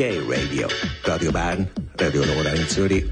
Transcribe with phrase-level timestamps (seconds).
[0.00, 0.66] Gay Radio.
[1.04, 1.68] Radio Bern,
[2.00, 3.04] Radio Nora in Zürich.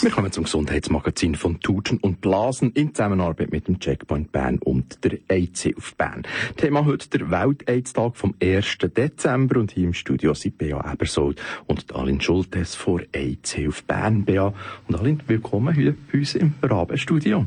[0.00, 5.04] Wir kommen zum Gesundheitsmagazin von Tuten und Blasen in Zusammenarbeit mit dem Checkpoint Bern und
[5.04, 6.22] der AIDS-Hilfe Bern.
[6.56, 8.78] Thema heute der Welt-AIDS-Tag vom 1.
[8.96, 14.24] Dezember und hier im Studio sind Bea Ebersold und Aline Schultes vor AIDS-Hilfe Bern.
[14.24, 14.54] Bea
[14.88, 17.44] und Aline, willkommen hier bei uns im Rabenstudio.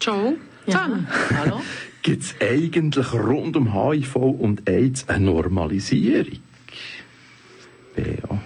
[0.00, 0.34] Ciao.
[0.68, 0.88] Ja.
[1.34, 1.60] Hallo.
[2.02, 6.38] Gibt es eigentlich rund um HIV und AIDS eine Normalisierung?
[7.96, 8.40] Bea.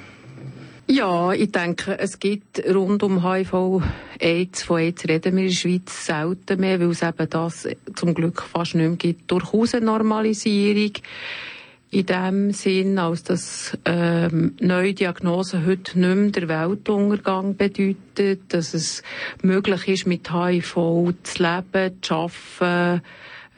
[0.88, 3.82] Ja, ich denke, es gibt rund um HIV,
[4.18, 8.14] AIDS, von AIDS reden wir in der Schweiz selten mehr, weil es eben das zum
[8.14, 9.30] Glück fast nicht mehr gibt.
[9.30, 10.92] Durchaus eine Normalisierung.
[11.92, 18.72] In dem Sinn, als dass ähm, neue Diagnosen heute nicht mehr der Weltuntergang bedeutet, dass
[18.72, 19.02] es
[19.42, 23.02] möglich ist, mit HIV zu leben, zu arbeiten,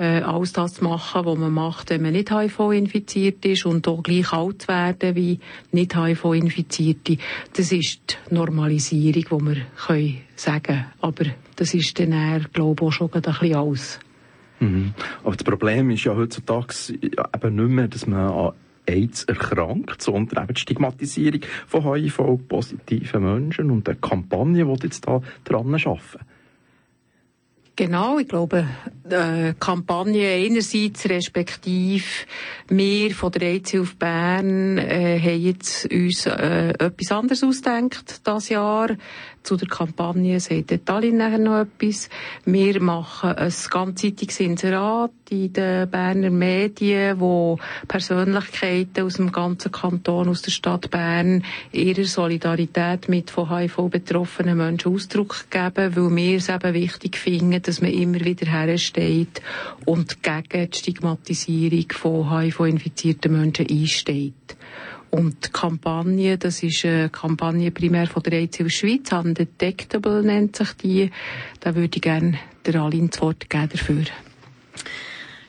[0.01, 4.03] äh, alles das zu machen, was man macht, wenn man nicht HIV-infiziert ist und auch
[4.03, 5.39] gleich alt zu werden wie
[5.71, 7.19] nicht HIV-Infizierte.
[7.53, 12.89] Das ist die Normalisierung, die wir können sagen Aber das ist dann eher, glaube ich,
[12.89, 14.01] auch schon ein bisschen alles.
[14.65, 14.95] Mhm.
[15.23, 18.53] Aber das Problem ist ja heutzutage eben nicht mehr, dass man an
[18.87, 25.21] AIDS erkrankt, sondern eben die Stigmatisierung von HIV-positiven Menschen und eine Kampagne, die jetzt da
[25.45, 26.01] dran arbeiten.
[27.77, 28.69] Genau, ich glaube,
[29.11, 32.05] äh, Kampagne einerseits respektive
[32.69, 38.91] wir von der AIDS-Hilfe Bern äh, haben jetzt uns äh, etwas anderes ausgedacht das Jahr.
[39.43, 42.09] Zu der Kampagne sagt Tallinn nachher noch etwas.
[42.47, 50.31] Wir machen ein ganzzeitiges Inserat in den Berner Medien, wo Persönlichkeiten aus dem ganzen Kanton,
[50.31, 56.37] aus der Stadt Bern, ihre Solidarität mit von HIV betroffenen Menschen Ausdruck geben, weil wir
[56.39, 59.43] es eben wichtig finden, dass man immer wieder hersteht
[59.85, 64.57] und gegen die Stigmatisierung von HIV-infizierten Menschen einsteht.
[65.11, 70.73] Und die Kampagne, das ist eine Kampagne primär von der AIDS Schweiz, Undetectable nennt sich
[70.73, 71.11] die.
[71.61, 74.05] Da würde ich gerne der Aline das Wort geben dafür.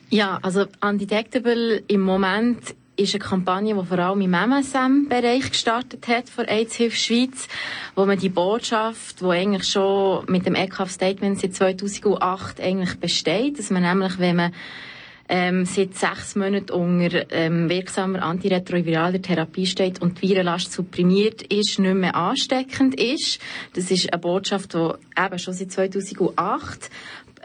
[0.08, 6.28] Ja, also Undetectable im Moment ist eine Kampagne, die vor allem im MSM-Bereich gestartet hat
[6.28, 7.48] von AIDS-Hilfe Schweiz,
[7.94, 13.70] wo man die Botschaft, die eigentlich schon mit dem ECAF-Statement seit 2008 eigentlich besteht, dass
[13.70, 14.52] man nämlich, wenn man
[15.28, 21.78] ähm, seit sechs Monaten unter ähm, wirksamer antiretroviraler Therapie steht und die Virenlast supprimiert ist,
[21.78, 23.40] nicht mehr ansteckend ist.
[23.74, 26.90] Das ist eine Botschaft, die eben schon seit 2008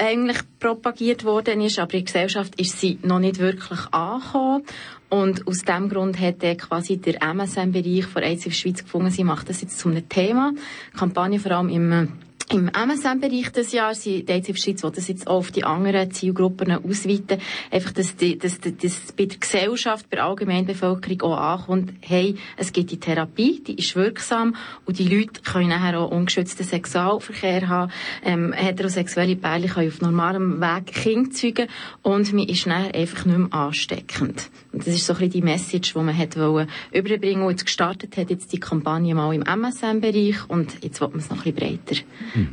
[0.01, 4.63] eigentlich propagiert worden ist, aber in der Gesellschaft ist sie noch nicht wirklich angekommen.
[5.09, 9.11] Und aus dem Grund hat er quasi der MSM-Bereich von AIDS in der Schweiz gefunden,
[9.11, 10.53] sie macht das jetzt zum Thema.
[10.97, 12.13] Kampagne vor allem im
[12.53, 16.71] im MSM-Bereich des Jahres, die DZF Schweiz will das jetzt auch auf die anderen Zielgruppen
[16.71, 17.39] ausweiten.
[17.69, 22.35] Einfach, dass, die, dass, dass bei der Gesellschaft, bei der allgemeinen Bevölkerung auch ankommt, hey,
[22.57, 27.67] es gibt die Therapie, die ist wirksam und die Leute können nachher auch ungeschützten Sexualverkehr
[27.67, 27.91] haben,
[28.23, 31.67] ähm, heterosexuelle Pärchen können auf normalem Weg Kinder zeugen
[32.01, 34.49] und man ist nachher einfach nicht mehr ansteckend.
[34.73, 37.65] Und das ist so ein bisschen die Message, die man hat wollen überbringen und jetzt
[37.65, 41.53] gestartet hat jetzt die Kampagne mal im MSM-Bereich und jetzt wird man es noch ein
[41.53, 42.01] bisschen breiter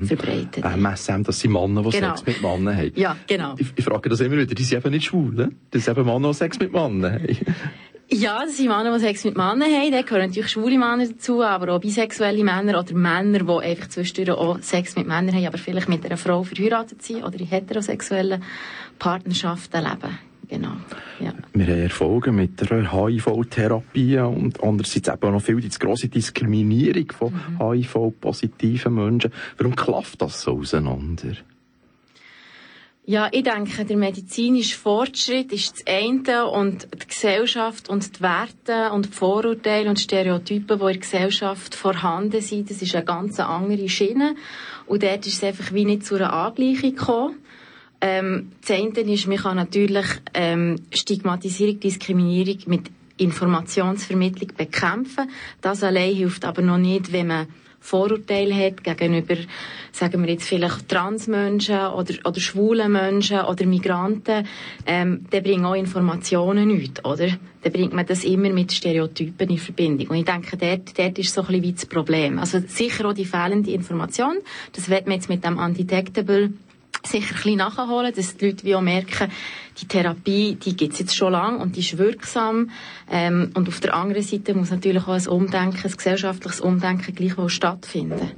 [0.00, 0.06] mhm.
[0.06, 0.64] verbreitet.
[0.64, 2.16] MSM, das sind Männer, die genau.
[2.16, 2.92] Sex mit Männern haben.
[2.94, 3.54] Ja, genau.
[3.58, 5.50] Ich, ich frage das immer wieder, die sind eben nicht schwul, ne?
[5.70, 7.26] Das sind eben Männer, die Sex mit Männern haben.
[8.10, 9.92] Ja, das sind Männer, die Sex mit Männern haben.
[9.92, 14.38] Da gehören natürlich schwule Männer dazu, aber auch bisexuelle Männer oder Männer, die einfach zwischendurch
[14.38, 18.42] auch Sex mit Männern haben, aber vielleicht mit einer Frau verheiratet sind oder in heterosexuellen
[18.98, 20.18] Partnerschaften leben.
[20.48, 20.72] Genau.
[21.20, 21.34] Ja.
[21.52, 27.12] Wir haben Erfolge mit der HIV-Therapie und andererseits eben auch noch viel die grosse Diskriminierung
[27.12, 27.72] von mhm.
[27.72, 29.32] HIV-positiven Menschen.
[29.58, 31.34] Warum klafft das so auseinander?
[33.04, 38.92] Ja, ich denke, der medizinische Fortschritt ist das eine und die Gesellschaft und die Werte
[38.92, 43.40] und die Vorurteile und Stereotypen, die in der Gesellschaft vorhanden sind, das ist eine ganz
[43.40, 44.34] andere Schiene.
[44.84, 47.36] Und dort ist es einfach wie nicht zu einer Angleichung gekommen.
[48.00, 55.30] Ähm, das eine ist, man kann natürlich ähm, Stigmatisierung, Diskriminierung mit Informationsvermittlung bekämpfen.
[55.60, 57.48] Das allein hilft aber noch nicht, wenn man
[57.80, 59.36] Vorurteile hat gegenüber,
[59.92, 64.46] sagen wir jetzt vielleicht Transmenschen oder, oder schwulen Menschen oder Migranten,
[64.84, 67.28] ähm, dann bringen auch Informationen nichts, oder?
[67.62, 70.08] Dann bringt man das immer mit Stereotypen in Verbindung.
[70.08, 72.38] Und ich denke, dort, dort ist so ein bisschen wie das Problem.
[72.38, 74.38] Also sicher auch die fehlende Information.
[74.72, 76.52] Das wird man jetzt mit dem Undetectable
[77.10, 79.30] sicher ein bisschen nachholen, dass die Leute wie auch merken,
[79.80, 82.70] die Therapie, die gibt's jetzt schon lange und die ist wirksam.
[83.10, 87.48] Ähm, und auf der anderen Seite muss natürlich auch ein Umdenken, ein gesellschaftliches Umdenken gleichwohl
[87.48, 88.32] stattfinden.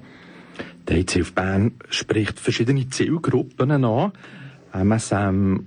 [0.89, 4.13] Die AIDS Bern spricht verschiedene Zielgruppen an.
[4.73, 5.67] MSM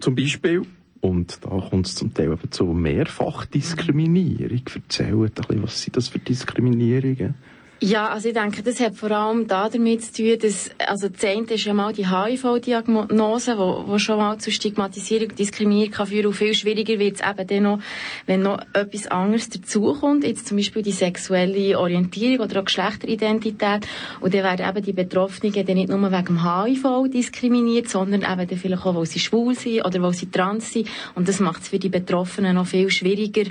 [0.00, 0.62] zum Beispiel
[1.00, 4.62] Und da kommt es zum Teil eben zu Mehrfachdiskriminierung.
[4.74, 7.34] Erzählt was sind das für Diskriminierungen?
[7.80, 11.42] Ja, also ich denke, das hat vor allem damit zu tun, dass, also das eine
[11.42, 16.26] ist ja mal die HIV-Diagnose, wo, wo schon mal zu Stigmatisierung und Diskriminierung kann führen
[16.26, 17.78] und viel schwieriger wird es eben dann noch,
[18.26, 23.86] wenn noch etwas anderes dazukommt, jetzt zum Beispiel die sexuelle Orientierung oder auch Geschlechteridentität.
[24.18, 28.58] Und dann werden eben die Betroffenen dann nicht nur wegen HIV diskriminiert, sondern eben dann
[28.58, 30.88] vielleicht auch, weil sie schwul sind oder weil sie trans sind.
[31.14, 33.48] Und das macht es für die Betroffenen noch viel schwieriger,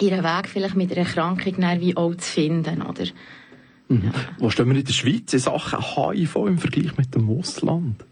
[0.00, 3.04] ihren Weg vielleicht mit einer Erkrankung wie auch zu finden, oder?
[3.92, 4.10] Mhm.
[4.38, 8.04] Wo stehen wir in der Schweiz in Sachen HIV im Vergleich mit dem Ausland?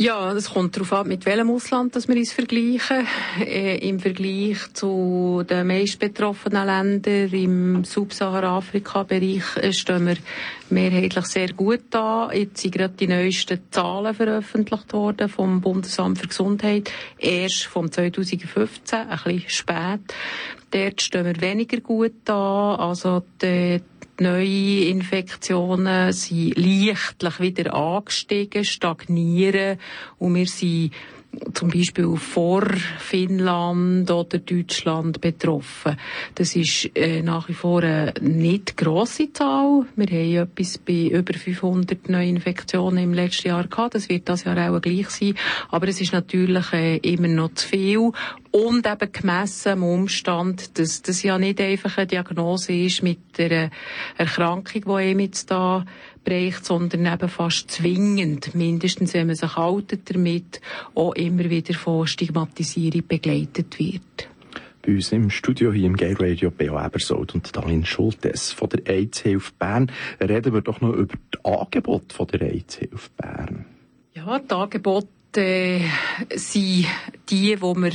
[0.00, 3.04] Ja, es kommt darauf an, mit welchem Ausland dass wir uns vergleichen.
[3.40, 10.14] Äh, Im Vergleich zu den meist betroffenen Ländern im Subsahara-Afrika-Bereich äh, stehen wir
[10.70, 12.30] mehrheitlich sehr gut da.
[12.32, 16.92] Jetzt sind gerade die neuesten Zahlen veröffentlicht worden vom Bundesamt für Gesundheit.
[17.18, 20.14] Erst vom 2015, ein bisschen spät.
[20.70, 22.76] Dort stehen wir weniger gut da.
[22.76, 23.80] Also die
[24.20, 29.78] neue Infektionen sind leichtlich wieder angestiegen, stagnieren
[30.18, 30.92] und wir sind
[31.54, 32.64] zum Beispiel vor
[32.98, 35.96] Finnland oder Deutschland betroffen.
[36.34, 39.86] Das ist äh, nach wie vor eine nicht grosse Zahl.
[39.96, 43.94] Wir haben etwas bei über 500 Neuinfektionen im letzten Jahr gehabt.
[43.94, 45.34] Das wird das Jahr auch gleich sein.
[45.70, 48.10] Aber es ist natürlich äh, immer noch zu viel.
[48.50, 53.70] Und eben gemessen am Umstand, dass das ja nicht einfach eine Diagnose ist mit der
[54.16, 55.84] Erkrankung, die einem jetzt da
[56.28, 60.60] bricht, sondern eben fast zwingend, mindestens wenn man sich haltet damit,
[60.94, 64.28] auch immer wieder von Stigmatisierung begleitet wird.
[64.82, 68.86] Bei uns im Studio hier im Gay Radio Beo Ebersold und Dalin Schultes von der
[68.86, 69.90] AIDS-Hilfe Bern
[70.20, 73.64] reden wir doch noch über das Angebot von der AIDS-Hilfe Bern.
[74.14, 75.80] Ja, die Angebote äh,
[76.34, 76.86] sind die,
[77.30, 77.92] die wir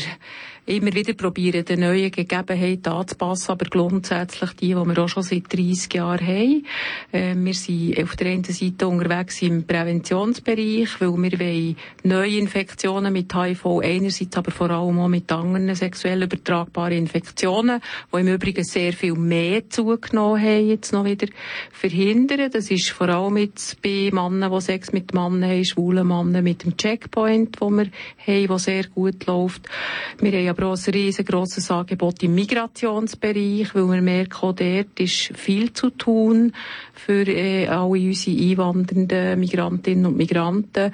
[0.65, 5.51] immer wieder probieren, den neuen Gegebenheiten anzupassen, aber grundsätzlich die, die wir auch schon seit
[5.51, 6.65] 30 Jahren haben.
[7.11, 13.11] Äh, wir sind auf der einen Seite unterwegs im Präventionsbereich, weil wir wollen neue Infektionen
[13.11, 17.81] mit HIV einerseits, aber vor allem auch mit anderen sexuell übertragbaren Infektionen,
[18.13, 21.27] die im Übrigen sehr viel mehr zugenommen haben, jetzt noch wieder
[21.71, 22.49] verhindern.
[22.51, 26.63] Das ist vor allem jetzt bei Männern, die Sex mit Männern haben, schwulen Männern mit
[26.63, 27.87] dem Checkpoint, wo wir
[28.25, 29.67] haben, der sehr gut läuft.
[30.19, 35.35] Wir haben aber auch ein riesengroßes Angebot im Migrationsbereich, weil wir merken, auch dort ist
[35.35, 36.53] viel zu tun
[36.93, 40.93] für äh, alle unsere einwandernden Migrantinnen und Migranten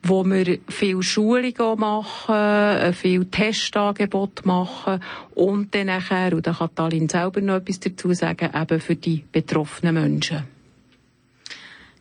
[0.00, 5.02] wo wir viel Schulungen machen, äh, viel Testangebote machen
[5.34, 9.24] und dann nachher, und da kann Talin selber noch etwas dazu sagen, eben für die
[9.32, 10.57] betroffenen Menschen.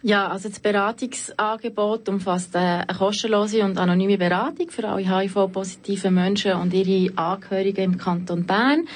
[0.03, 6.53] Ja, also das Beratungsangebot umfasst äh, eine kostenlose und anonyme Beratung für alle HIV-positiven Menschen
[6.53, 8.88] und ihre Angehörigen im Kanton Bern.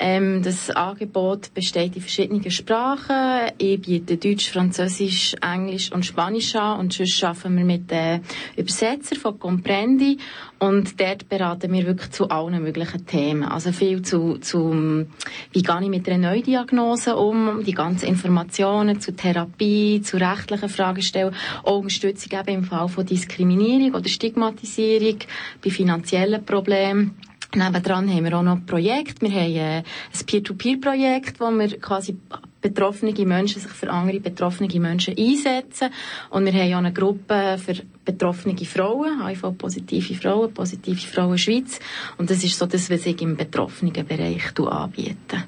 [0.00, 3.50] Ähm, das Angebot besteht in verschiedenen Sprachen.
[3.58, 8.20] Ich biete Deutsch, Französisch, Englisch und Spanisch an und sonst arbeiten wir mit den
[8.56, 10.18] Übersetzer von Comprendi
[10.60, 13.42] und dort beraten wir wirklich zu allen möglichen Themen.
[13.42, 15.06] Also viel zu, zu
[15.52, 21.36] wie gehe ich mit einer Neudiagnose um, die ganzen Informationen zu Therapie, zu rechtlichen Fragestellungen,
[21.64, 25.18] auch Unterstützung eben im Fall von Diskriminierung oder Stigmatisierung,
[25.62, 27.16] bei finanziellen Problemen.
[27.54, 29.22] Nebendran haben wir auch noch Projekt.
[29.22, 32.16] Wir haben äh, ein Peer-to-Peer-Projekt, wo wir quasi
[32.60, 35.88] betroffene Menschen sich für andere betroffene Menschen einsetzen.
[36.28, 41.80] Und wir haben auch eine Gruppe für betroffene Frauen, HIV-positive Frauen, positive Frauen Schweiz.
[42.18, 45.44] Und das ist so das, was ich im betroffenen Bereich anbiete.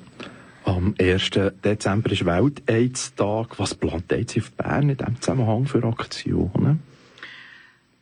[0.64, 1.30] Am 1.
[1.64, 3.58] Dezember ist Welt-AIDS-Tag.
[3.58, 6.89] Was plant AIDS auf Bern in diesem Zusammenhang für Aktionen?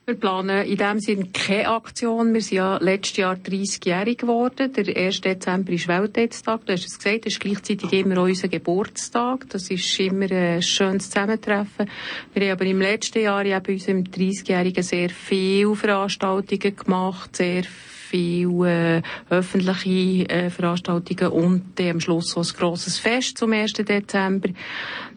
[0.09, 2.33] Wir planen in dem Sinne keine Aktion.
[2.33, 4.73] Wir sind ja letztes Jahr 30-jährig geworden.
[4.73, 5.21] Der 1.
[5.21, 6.65] Dezember ist Weltaids-Tag.
[6.65, 9.45] Du hast es gesagt, das ist gleichzeitig immer unser Geburtstag.
[9.50, 11.91] Das ist immer ein schönes Zusammentreffen.
[12.33, 17.65] Wir haben aber im letzten Jahr ja bei unserem 30-jährigen sehr viele Veranstaltungen gemacht, sehr
[17.65, 23.75] viele äh, öffentliche äh, Veranstaltungen und dann am Schluss so ein grosses Fest zum 1.
[23.75, 24.49] Dezember.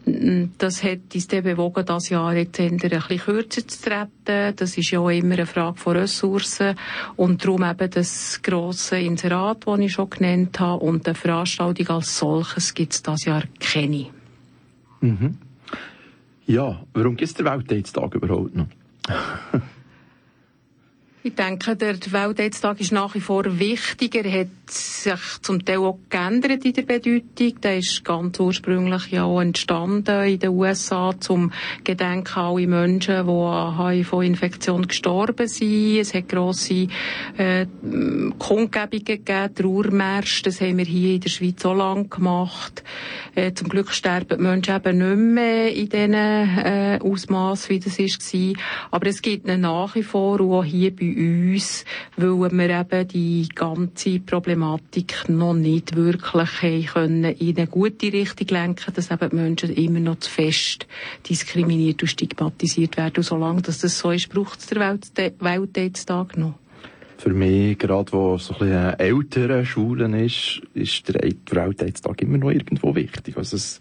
[0.04, 4.56] Das hat uns dann bewogen, das Jahr jetzt ein bisschen kürzer zu treten.
[4.56, 6.76] Das ist ja auch immer eine Frage von Ressourcen.
[7.16, 12.18] Und darum eben das grosse Inserat, das ich schon genannt habe, und eine Veranstaltung als
[12.18, 14.06] solches gibt es das Jahr keine.
[15.00, 15.38] Mhm.
[16.46, 18.66] Ja, warum gibt es den Weltaids-Tag überhaupt noch?
[21.24, 24.16] Ich denke, der Weltaids-Tag ist nach wie vor wichtig.
[24.16, 27.60] Er hat sich zum Teil auch geändert in der Bedeutung.
[27.60, 31.52] Der ist ganz ursprünglich ja auch entstanden in den USA zum
[31.84, 35.98] Gedenken an alle Menschen, die an HIV-Infektion gestorben sind.
[36.00, 36.88] Es hat grosse
[37.36, 37.66] äh,
[38.40, 40.42] Kundgebungen gegeben, Trauermärsche.
[40.42, 42.82] Das haben wir hier in der Schweiz auch lang gemacht.
[43.36, 48.00] Äh, zum Glück sterben die Menschen eben nicht mehr in diesen äh, Ausmaß, wie das
[48.00, 48.54] war.
[48.90, 51.84] Aber es gibt ihn nach wie vor auch hier bei uns,
[52.16, 58.92] weil wir eben die ganze Problematik noch nicht wirklich können in eine gute Richtung lenken,
[58.94, 60.86] dass eben die Menschen immer noch zu fest
[61.28, 63.16] diskriminiert und stigmatisiert werden.
[63.16, 66.54] Und solange das, so ist, braucht es den Welt Weltaids-Tag noch
[67.18, 72.50] für mich, gerade wo so ein bisschen älterer Schulen ist, ist der Weltaids-Tag immer noch
[72.50, 73.36] irgendwo wichtig.
[73.36, 73.78] Also es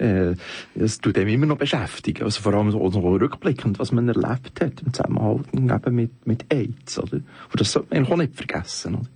[0.00, 0.34] äh,
[0.74, 2.24] es tut dem immer noch beschäftigen.
[2.24, 6.52] Also vor allem so, so rückblickend, was man erlebt hat im Zusammenhang eben mit, mit
[6.52, 7.16] AIDS, oder?
[7.16, 9.08] Und das sollte man auch nicht vergessen, oder?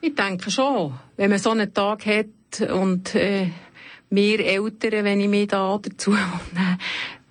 [0.00, 0.92] Ich denke schon.
[1.16, 3.48] Wenn man so einen Tag hat und, äh,
[4.10, 6.78] wir Eltern, wenn ich mich da dazu nehme,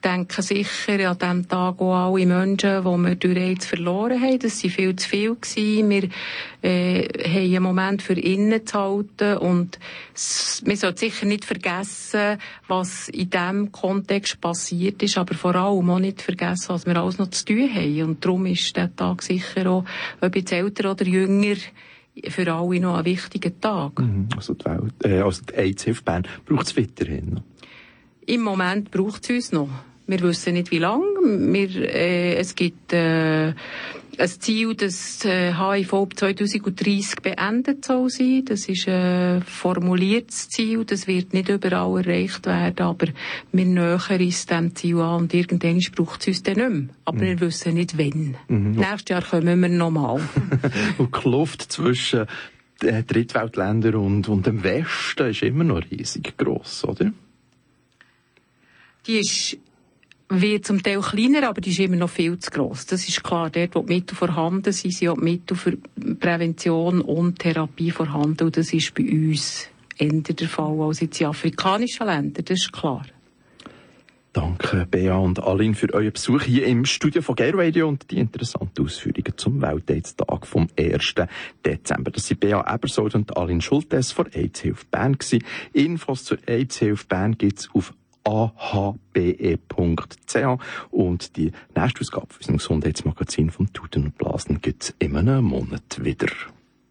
[0.03, 4.39] denken sicher an diesem Tag auch alle Menschen, die wir durch AIDS verloren haben.
[4.39, 5.35] Das waren viel zu viel.
[5.35, 5.89] Gewesen.
[5.89, 6.09] Wir
[6.61, 9.79] äh, haben einen Moment für innen zu halten und
[10.63, 15.99] wir sollten sicher nicht vergessen, was in diesem Kontext passiert ist, aber vor allem auch
[15.99, 18.03] nicht vergessen, was wir alles noch zu tun haben.
[18.03, 19.85] Und darum ist der Tag sicher auch,
[20.21, 21.55] ob jetzt älter oder jünger,
[22.27, 23.99] für alle noch ein wichtiger Tag.
[23.99, 27.43] Mhm, also die, Welt, äh, also die AIDS-Hilfe Bern braucht es weiterhin noch?
[28.25, 29.69] Im Moment braucht es uns noch.
[30.05, 31.05] Wir wissen nicht, wie lange.
[31.23, 33.53] Wir, äh, es gibt äh,
[34.17, 38.43] ein Ziel, dass äh, HIV 2030 beendet soll sein.
[38.45, 40.85] Das ist ein formuliertes Ziel.
[40.85, 43.07] Das wird nicht überall erreicht werden, aber
[43.51, 46.95] wir nähern uns diesem Ziel an und irgendwann braucht es uns dann nicht mehr.
[47.05, 47.21] Aber mhm.
[47.21, 48.35] wir wissen nicht, wann.
[48.49, 48.71] Mhm.
[48.71, 50.21] Nächstes Jahr kommen wir nochmal.
[50.97, 52.25] und die Kluft zwischen
[52.81, 57.13] den Drittweltländern und, und dem Westen ist immer noch riesig gross, oder?
[59.07, 59.57] Die ist
[60.41, 62.85] wird zum Teil kleiner, aber die ist immer noch viel zu gross.
[62.85, 63.49] Das ist klar.
[63.49, 65.77] Dort, wo die Mittel vorhanden sind, sind auch die Mittel für
[66.19, 68.45] Prävention und Therapie vorhanden.
[68.45, 72.45] Und das ist bei uns eher der Fall als in afrikanischen Ländern.
[72.45, 73.05] Das ist klar.
[74.33, 78.17] Danke, Bea und Aline, für euren Besuch hier im Studio von Gay Radio und die
[78.17, 81.13] interessanten Ausführungen zum Weltaids-Tag vom 1.
[81.63, 82.09] Dezember.
[82.09, 85.15] Das sind Bea Ebersold und Aline Schultes von AIDS Hilfe Bern.
[85.73, 88.97] Infos zur AIDS Hilfe Bern gibt's auf ahbe.ch
[90.91, 96.03] und die nächste Ausgabe für unser Gesundheitsmagazin vom Tuten und Blasen gibt's in einem Monat
[96.03, 96.27] wieder.